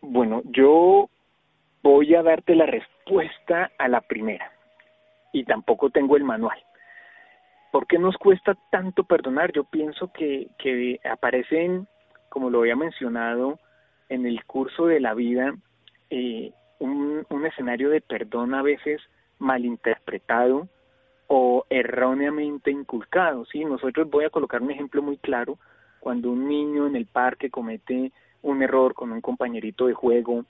[0.00, 1.08] Bueno, yo
[1.82, 4.50] voy a darte la respuesta a la primera
[5.32, 6.58] y tampoco tengo el manual.
[7.70, 9.52] ¿Por qué nos cuesta tanto perdonar?
[9.52, 11.88] Yo pienso que, que aparecen,
[12.28, 13.58] como lo había mencionado,
[14.08, 15.54] en el curso de la vida
[16.10, 19.00] eh, un, un escenario de perdón a veces
[19.38, 20.68] malinterpretado
[21.26, 23.44] o erróneamente inculcado.
[23.46, 23.64] ¿sí?
[23.64, 25.58] Nosotros voy a colocar un ejemplo muy claro.
[26.00, 30.44] Cuando un niño en el parque comete un error con un compañerito de juego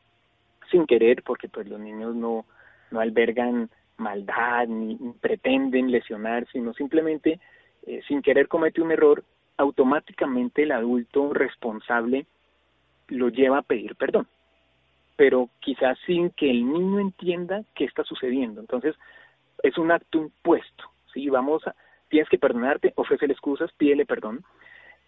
[0.71, 2.45] sin querer, porque pues los niños no,
[2.91, 7.39] no albergan maldad ni, pretenden lesionar, sino simplemente
[7.87, 9.23] eh, sin querer comete un error,
[9.57, 12.27] automáticamente el adulto responsable
[13.09, 14.27] lo lleva a pedir perdón
[15.17, 18.61] pero quizás sin que el niño entienda qué está sucediendo.
[18.61, 18.95] Entonces,
[19.63, 21.29] es un acto impuesto, ¿sí?
[21.29, 21.75] Vamos a,
[22.09, 24.45] tienes que perdonarte, ofrécele excusas, pídele perdón.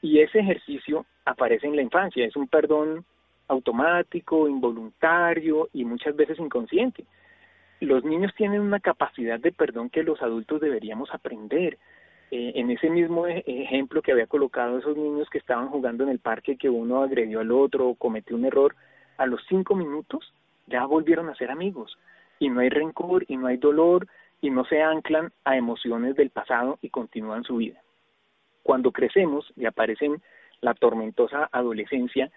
[0.03, 3.05] Y ese ejercicio aparece en la infancia, es un perdón
[3.49, 7.05] automático, involuntario y muchas veces inconsciente.
[7.81, 11.79] Los niños tienen una capacidad de perdón que los adultos deberíamos aprender.
[12.33, 16.11] Eh, en ese mismo e, ejemplo que había colocado esos niños que estaban jugando en
[16.11, 18.75] el parque, que uno agredió al otro o cometió un error,
[19.19, 20.33] a los cinco minutos
[20.67, 21.97] ya volvieron a ser amigos
[22.39, 24.07] y no hay rencor y no hay dolor
[24.41, 27.81] y no se anclan a emociones del pasado y continúan su vida.
[28.63, 30.21] Cuando crecemos y aparecen
[30.61, 32.31] la tormentosa adolescencia,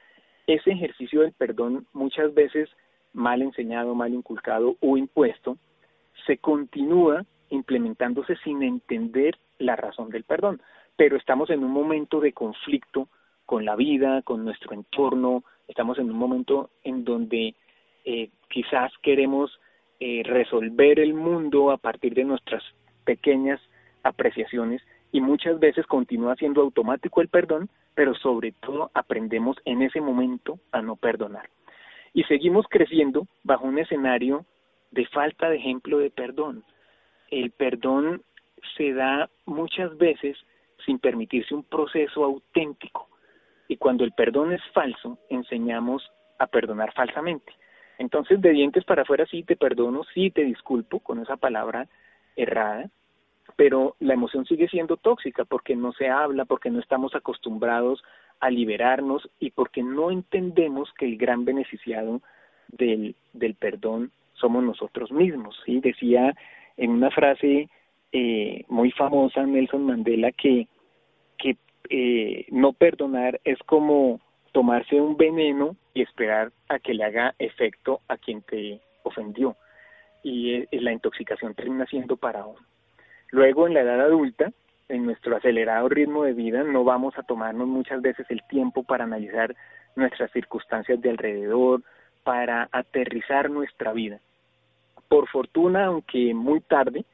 [0.48, 2.70] ese ejercicio del perdón muchas veces
[3.14, 5.58] mal enseñado, mal inculcado o impuesto,
[6.26, 10.62] se continúa implementándose sin entender la razón del perdón.
[10.96, 13.08] Pero estamos en un momento de conflicto
[13.46, 17.56] con la vida, con nuestro entorno, estamos en un momento en donde
[18.04, 19.58] eh, quizás queremos
[20.00, 22.64] eh, resolver el mundo a partir de nuestras
[23.06, 23.62] pequeñas
[24.04, 30.02] apreciaciones y muchas veces continúa siendo automático el perdón, pero sobre todo aprendemos en ese
[30.02, 31.50] momento a no perdonar.
[32.14, 34.46] Y seguimos creciendo bajo un escenario
[34.92, 36.64] de falta de ejemplo de perdón.
[37.30, 38.24] El perdón
[38.76, 40.38] se da muchas veces
[40.86, 43.09] sin permitirse un proceso auténtico
[43.70, 47.54] y cuando el perdón es falso, enseñamos a perdonar falsamente.
[48.00, 51.88] Entonces, de dientes para afuera sí te perdono, sí te disculpo con esa palabra
[52.36, 52.90] errada,
[53.56, 58.04] pero la emoción sigue siendo tóxica porque no se habla, porque no estamos acostumbrados
[58.40, 62.22] a liberarnos y porque no entendemos que el gran beneficiado
[62.70, 65.56] del, del perdón somos nosotros mismos.
[65.64, 65.80] ¿sí?
[65.80, 66.34] Decía
[66.76, 67.70] en una frase
[68.14, 70.68] eh, muy famosa Nelson Mandela que
[71.90, 74.20] eh, no perdonar es como
[74.52, 79.56] tomarse un veneno y esperar a que le haga efecto a quien te ofendió.
[80.24, 82.60] Y eh, la intoxicación termina siendo para uno.
[83.32, 84.52] Luego, en la edad adulta,
[84.88, 89.04] en nuestro acelerado ritmo de vida, no vamos a tomarnos muchas veces el tiempo para
[89.04, 89.56] analizar
[89.96, 91.84] nuestras circunstancias de alrededor,
[92.24, 94.20] para aterrizar nuestra vida.
[95.08, 97.06] Por fortuna, aunque muy tarde,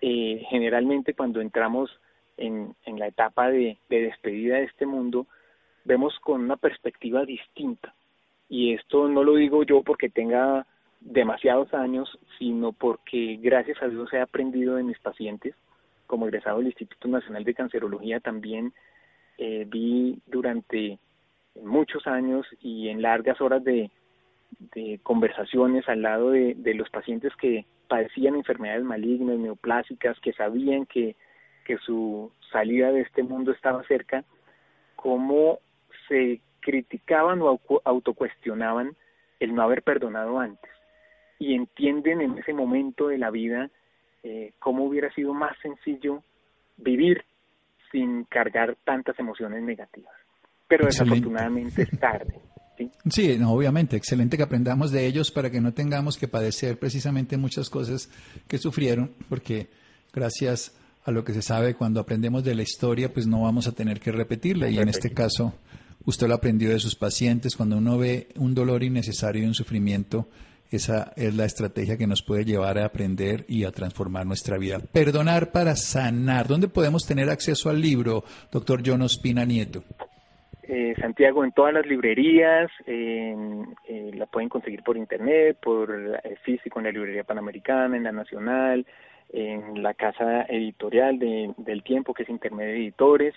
[0.00, 1.90] eh, generalmente cuando entramos
[2.36, 5.26] en, la etapa de, despedida de este mundo,
[5.84, 7.94] vemos con una perspectiva distinta.
[8.48, 10.66] Y esto no lo digo yo porque tenga
[11.00, 15.54] demasiados años, sino porque gracias a Dios he aprendido de mis pacientes.
[16.06, 18.72] Como egresado del Instituto Nacional de Cancerología también
[19.38, 20.98] eh, vi durante
[21.62, 23.90] muchos años y en largas horas de,
[25.02, 31.16] conversaciones al lado de, los pacientes que padecían enfermedades malignas, neoplásicas, que sabían que,
[31.64, 34.24] que su salida de este mundo estaba cerca,
[34.96, 35.58] cómo
[36.08, 38.96] se criticaban o autocuestionaban
[39.40, 40.70] el no haber perdonado antes
[41.38, 43.70] y entienden en ese momento de la vida
[44.22, 46.22] eh, cómo hubiera sido más sencillo
[46.76, 47.24] vivir
[47.92, 50.14] sin cargar tantas emociones negativas.
[50.66, 52.40] Pero desafortunadamente es tarde.
[52.78, 52.90] ¿sí?
[53.10, 57.68] sí, obviamente, excelente que aprendamos de ellos para que no tengamos que padecer precisamente muchas
[57.68, 58.08] cosas
[58.48, 59.68] que sufrieron, porque
[60.12, 63.72] gracias a lo que se sabe cuando aprendemos de la historia, pues no vamos a
[63.72, 64.68] tener que repetirla.
[64.70, 65.52] Y en este caso,
[66.06, 67.56] usted lo aprendió de sus pacientes.
[67.56, 70.28] Cuando uno ve un dolor innecesario y un sufrimiento,
[70.70, 74.78] esa es la estrategia que nos puede llevar a aprender y a transformar nuestra vida.
[74.78, 76.48] Perdonar para sanar.
[76.48, 79.84] ¿Dónde podemos tener acceso al libro, doctor John Ospina Nieto?
[80.66, 83.36] Eh, Santiago en todas las librerías, eh,
[84.14, 85.90] la pueden conseguir por internet, por
[86.24, 88.86] eh, físico en la librería panamericana, en la nacional,
[89.32, 93.34] en la casa editorial de, del tiempo que es Intermedio Editores,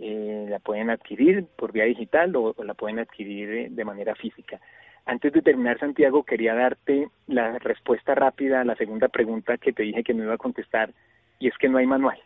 [0.00, 4.60] la pueden adquirir por vía digital o, la pueden adquirir de manera física.
[5.06, 9.82] Antes de terminar, Santiago, quería darte la respuesta rápida a la segunda pregunta que te
[9.82, 10.92] dije que no iba a contestar,
[11.38, 12.18] y es que no hay manual.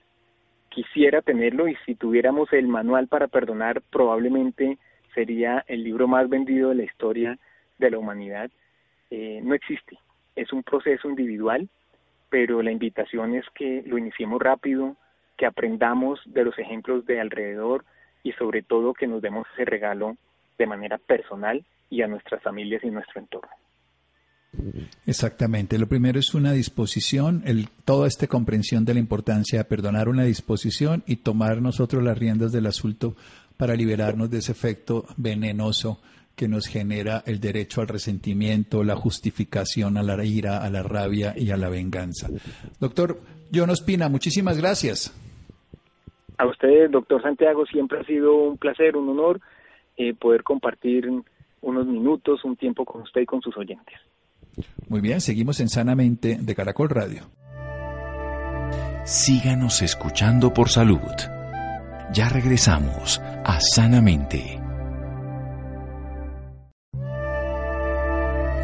[0.69, 4.79] Quisiera tenerlo y si tuviéramos el manual para perdonar, probablemente
[5.15, 7.39] sería el libro más vendido de la historia
[7.79, 8.51] de la humanidad.
[9.11, 9.99] Eh, no existe.
[10.35, 11.69] Es un proceso individual,
[12.33, 14.97] pero la invitación es que lo iniciemos rápido,
[15.37, 17.85] que aprendamos de los ejemplos de alrededor
[18.23, 20.17] y sobre todo que nos demos ese regalo
[20.57, 23.51] de manera personal y a nuestras familias y nuestro entorno.
[25.05, 25.79] Exactamente.
[25.79, 30.25] Lo primero es una disposición, el, toda esta comprensión de la importancia de perdonar una
[30.25, 33.15] disposición y tomar nosotros las riendas del asunto
[33.59, 36.01] para liberarnos de ese efecto venenoso
[36.37, 41.35] que nos genera el derecho al resentimiento, la justificación a la ira, a la rabia
[41.37, 42.29] y a la venganza.
[42.81, 43.21] Doctor
[43.55, 45.15] John Ospina, muchísimas gracias.
[46.39, 49.41] A usted, doctor Santiago, siempre ha sido un placer, un honor
[49.97, 51.09] eh, poder compartir
[51.61, 53.95] unos minutos, un tiempo con usted y con sus oyentes.
[54.89, 57.23] Muy bien, seguimos en Sanamente de Caracol Radio.
[59.05, 61.01] Síganos escuchando por salud.
[62.13, 64.62] Ya regresamos a Sanamente.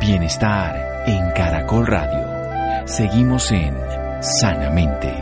[0.08, 2.86] Bienestar en Caracol Radio.
[2.86, 3.74] Seguimos en
[4.22, 5.12] Sanamente.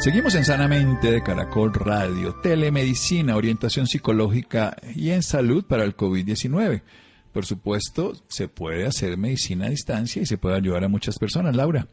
[0.00, 6.82] Seguimos en Sanamente de Caracol Radio, telemedicina, orientación psicológica y en salud para el COVID-19.
[7.32, 11.54] Por supuesto, se puede hacer medicina a distancia y se puede ayudar a muchas personas,
[11.54, 11.86] Laura.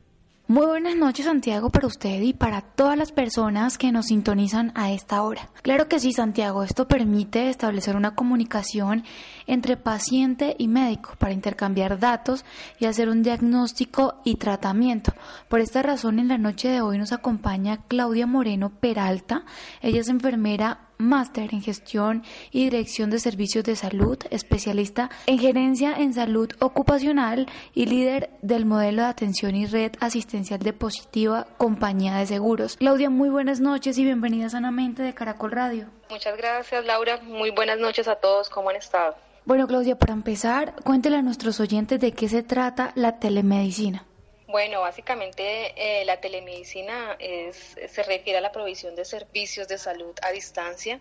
[0.49, 4.93] Muy buenas noches Santiago para usted y para todas las personas que nos sintonizan a
[4.93, 5.49] esta hora.
[5.61, 9.03] Claro que sí Santiago, esto permite establecer una comunicación
[9.45, 12.45] entre paciente y médico para intercambiar datos
[12.79, 15.11] y hacer un diagnóstico y tratamiento.
[15.49, 19.43] Por esta razón en la noche de hoy nos acompaña Claudia Moreno Peralta,
[19.81, 25.93] ella es enfermera máster en gestión y dirección de servicios de salud, especialista en gerencia
[25.97, 32.17] en salud ocupacional y líder del modelo de atención y red asistencial de Positiva Compañía
[32.17, 32.77] de Seguros.
[32.77, 35.87] Claudia, muy buenas noches y bienvenida sanamente de Caracol Radio.
[36.09, 37.19] Muchas gracias, Laura.
[37.23, 38.49] Muy buenas noches a todos.
[38.49, 39.15] ¿Cómo han estado?
[39.45, 44.05] Bueno, Claudia, para empezar, cuéntele a nuestros oyentes de qué se trata la telemedicina.
[44.47, 50.31] Bueno, básicamente eh, la telemedicina se refiere a la provisión de servicios de salud a
[50.31, 50.99] distancia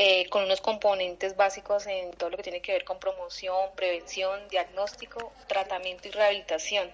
[0.00, 4.46] eh, con unos componentes básicos en todo lo que tiene que ver con promoción, prevención,
[4.48, 6.88] diagnóstico, tratamiento y rehabilitación,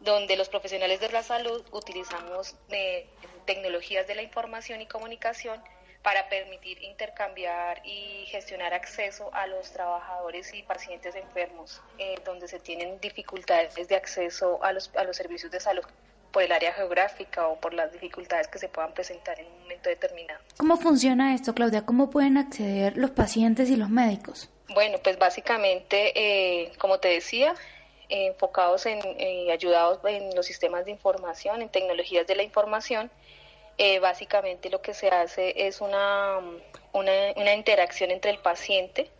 [0.00, 3.06] donde los profesionales de la salud utilizamos eh,
[3.44, 5.62] tecnologías de la información y comunicación
[6.06, 12.60] para permitir intercambiar y gestionar acceso a los trabajadores y pacientes enfermos, eh, donde se
[12.60, 15.82] tienen dificultades de acceso a los, a los servicios de salud
[16.30, 19.88] por el área geográfica o por las dificultades que se puedan presentar en un momento
[19.88, 20.38] determinado.
[20.56, 21.84] ¿Cómo funciona esto, Claudia?
[21.84, 24.48] ¿Cómo pueden acceder los pacientes y los médicos?
[24.68, 27.52] Bueno, pues básicamente, eh, como te decía,
[28.08, 33.10] enfocados en, eh, ayudados en los sistemas de información, en tecnologías de la información,
[33.78, 36.38] eh, básicamente lo que se hace es una,
[36.92, 39.10] una, interacción entre el paciente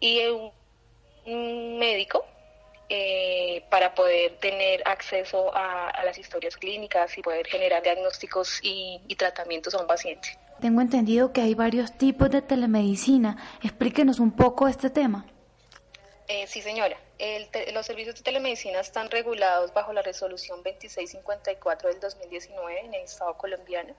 [0.00, 2.24] y un, médico
[2.88, 9.74] eh, para poder tener acceso a, las historias clínicas y poder generar diagnósticos y, tratamientos
[9.74, 10.28] a un paciente.
[10.60, 13.36] Tengo entendido que hay varios tipos de telemedicina.
[13.62, 15.24] Explíquenos un poco este tema.
[16.28, 16.98] Eh, sí, señora.
[17.72, 23.36] Los servicios de telemedicina están regulados bajo la resolución 2654 del 2019 en el Estado
[23.36, 23.94] colombiano.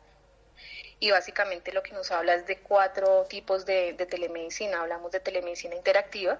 [1.00, 4.82] Y básicamente lo que nos habla es de cuatro tipos de telemedicina.
[4.82, 6.40] Hablamos de telemedicina interactiva,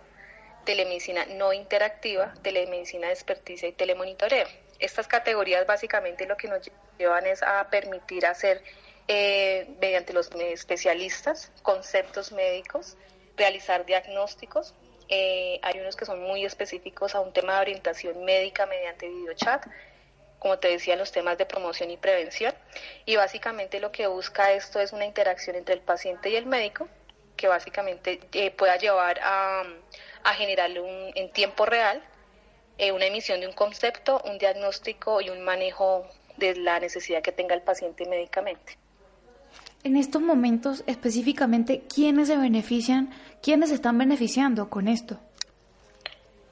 [0.66, 4.48] telemedicina no interactiva, telemedicina de experticia y telemonitoreo.
[4.80, 8.64] Estas categorías básicamente lo que nos llevan es a permitir hacer
[9.08, 12.98] eh, mediante los especialistas conceptos médicos,
[13.38, 14.74] realizar diagnósticos.
[15.12, 19.64] Eh, hay unos que son muy específicos a un tema de orientación médica mediante videochat,
[20.40, 22.56] como te decía, los temas de promoción y prevención.
[23.06, 26.88] Y básicamente lo que busca esto es una interacción entre el paciente y el médico,
[27.38, 29.64] que básicamente eh, pueda llevar a
[30.24, 32.02] a generar un, en tiempo real
[32.78, 36.08] eh, una emisión de un concepto, un diagnóstico y un manejo
[36.38, 38.78] de la necesidad que tenga el paciente médicamente.
[39.84, 43.10] En estos momentos, específicamente, ¿quiénes se benefician,
[43.42, 45.18] quiénes están beneficiando con esto?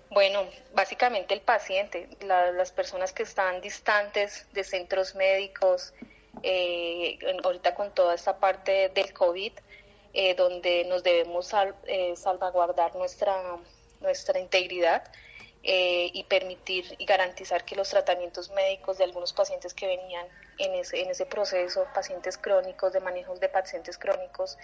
[0.09, 5.93] Bueno, básicamente el paciente, las personas que están distantes de centros médicos,
[6.41, 9.51] eh, ahorita con toda esta parte del COVID,
[10.13, 11.51] eh, donde nos debemos
[11.86, 13.57] eh, salvaguardar nuestra,
[14.01, 15.03] nuestra integridad
[15.64, 20.26] eh, y permitir y garantizar que los tratamientos médicos de algunos pacientes que venían
[20.57, 24.57] en ese, en ese proceso, pacientes crónicos, de manejos de pacientes crónicos,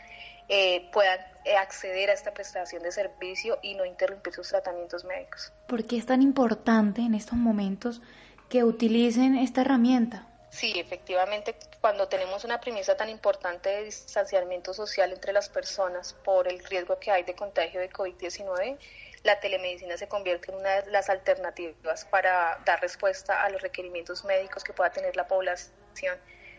[0.92, 1.20] puedan
[1.60, 5.52] acceder a esta prestación de servicio y no interrumpir sus tratamientos médicos.
[5.68, 8.02] ¿Por qué es tan importante en estos momentos
[8.50, 10.28] que utilicen esta herramienta?
[10.56, 16.48] Sí, efectivamente, cuando tenemos una premisa tan importante de distanciamiento social entre las personas por
[16.48, 18.78] el riesgo que hay de contagio de COVID-19,
[19.26, 24.24] la telemedicina se convierte en una de las alternativas para dar respuesta a los requerimientos
[24.24, 26.16] médicos que pueda tener la población.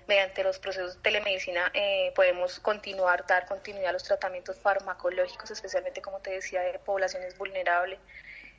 [0.08, 6.02] Mediante los procesos de telemedicina eh, podemos continuar, dar continuidad a los tratamientos farmacológicos, especialmente,
[6.02, 8.00] como te decía, de poblaciones vulnerables,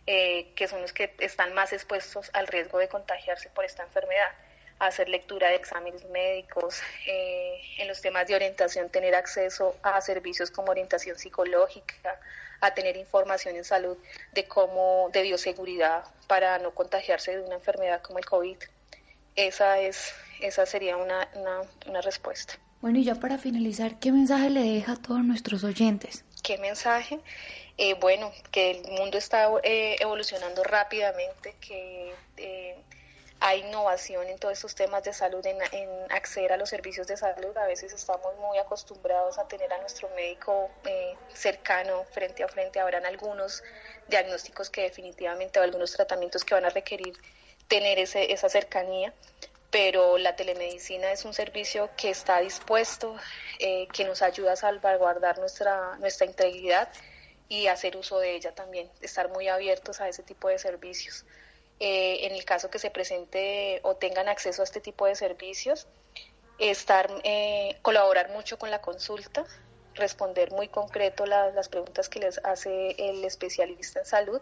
[0.06, 4.32] eh, que son los que están más expuestos al riesgo de contagiarse por esta enfermedad
[4.80, 10.52] hacer lectura de exámenes médicos, eh, en los temas de orientación tener acceso a servicios
[10.52, 12.20] como orientación psicológica,
[12.62, 13.98] a tener información en salud
[14.34, 18.58] de cómo, de bioseguridad para no contagiarse de una enfermedad como el COVID.
[19.36, 21.28] Esa es, esa sería una,
[21.86, 22.56] una, respuesta.
[22.82, 26.26] Bueno, y ya para finalizar, ¿qué mensaje le deja a todos nuestros oyentes?
[26.44, 27.20] ¿Qué mensaje?
[27.78, 32.14] Eh, bueno, que el mundo está eh, evolucionando rápidamente, que
[33.40, 35.58] hay innovación en todos estos temas de salud, en,
[36.12, 37.56] acceder a los servicios de salud.
[37.58, 42.80] A veces estamos muy acostumbrados a tener a nuestro médico eh, cercano, frente a frente.
[42.80, 43.64] Habrán algunos
[44.08, 47.16] diagnósticos que definitivamente o algunos tratamientos que van a requerir
[47.68, 49.14] tener ese, esa cercanía,
[49.70, 53.16] pero la telemedicina es un servicio que está dispuesto,
[53.60, 56.90] eh, que nos ayuda a salvaguardar nuestra, nuestra integridad
[57.50, 61.26] y hacer uso de ella también, estar muy abiertos a ese tipo de servicios.
[61.80, 65.88] Eh, en el caso que se presente o tengan acceso a este tipo de servicios,
[66.58, 69.46] estar, eh, colaborar mucho con la consulta,
[69.94, 74.42] responder muy concreto las preguntas que les hace el especialista en salud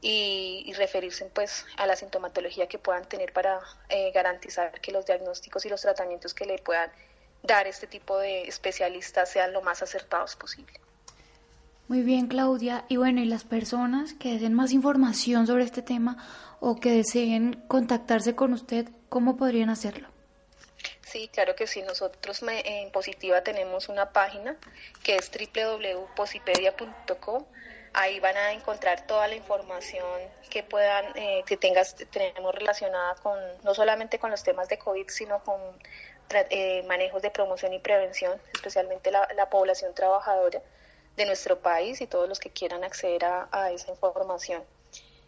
[0.00, 5.64] y, referirse pues a la sintomatología que puedan tener para eh, garantizar que los diagnósticos
[5.66, 6.90] y los tratamientos que le puedan
[7.42, 10.80] dar este tipo de especialistas sean lo más acertados posible.
[11.90, 12.84] Muy bien, Claudia.
[12.86, 16.24] Y bueno, y las personas que deseen más información sobre este tema
[16.60, 20.06] o que deseen contactarse con usted, ¿cómo podrían hacerlo?
[21.02, 21.82] Sí, claro que sí.
[21.82, 24.56] Nosotros en Positiva tenemos una página
[25.02, 27.44] que es www.posipedia.com.
[27.92, 30.06] Ahí van a encontrar toda la información
[30.48, 35.08] que puedan, eh, que tengas, tenemos relacionada con, no solamente con los temas de COVID,
[35.08, 35.60] sino con
[36.50, 40.62] eh, manejos de promoción y prevención, especialmente la, población trabajadora
[41.20, 44.62] de nuestro país y todos los que quieran acceder a esa información.